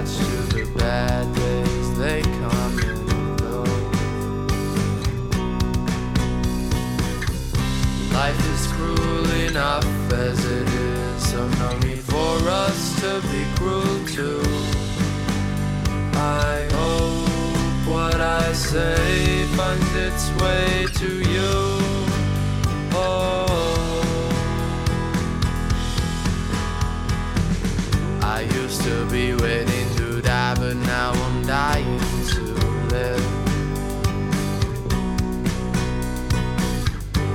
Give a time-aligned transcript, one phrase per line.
[0.00, 3.62] attached to the bad days, they come and go.
[8.14, 14.06] Life is cruel enough as it is, so no need for us to be cruel
[14.06, 14.42] too.
[16.14, 21.52] I hope what I say finds its way to you.
[22.92, 23.50] Oh.
[28.22, 29.34] I used to be
[30.70, 31.98] but now I'm dying
[32.28, 32.42] to
[32.94, 33.26] live.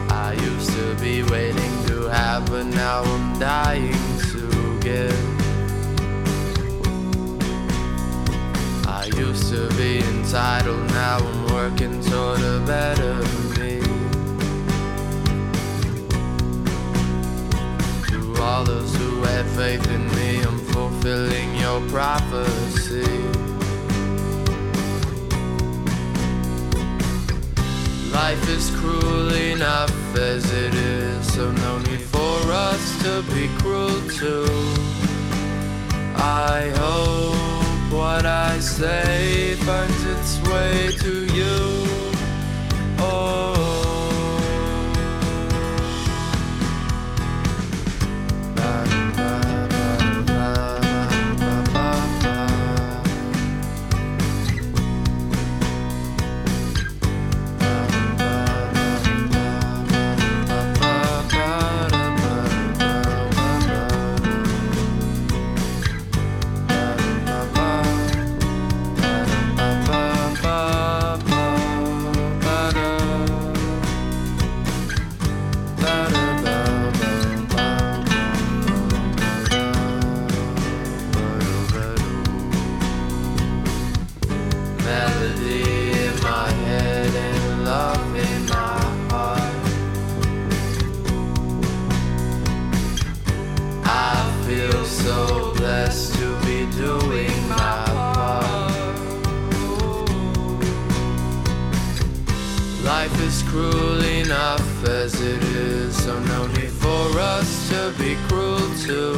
[0.10, 3.92] I used to be waiting to have, but now I'm dying
[4.32, 5.24] to give.
[8.88, 13.16] I used to be entitled, now I'm working toward a better
[13.60, 13.82] me.
[18.12, 23.15] To all those who had faith in me, I'm fulfilling your prophecy.
[28.28, 34.02] Life is cruel enough as it is, so no need for us to be cruel
[34.10, 34.50] too.
[36.16, 40.85] I hope what I say finds its way
[95.06, 98.98] so blessed to be doing my part.
[102.84, 104.68] Life is cruel enough
[105.02, 109.16] as it is, so no need for us to be cruel too.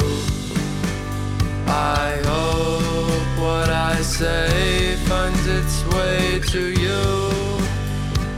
[1.66, 7.02] I hope what I say finds its way to you.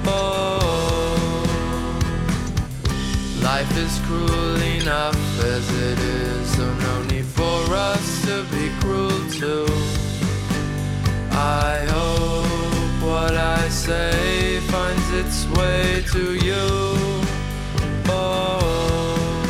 [0.06, 1.42] Oh,
[3.42, 5.20] life is cruel enough
[5.54, 9.66] as it is, so no need for us to be cruel too.
[11.30, 16.66] I hope what I say finds its way to you.
[18.08, 19.42] Oh,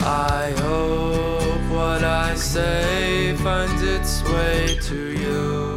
[0.00, 5.71] I hope what I say finds its way to you.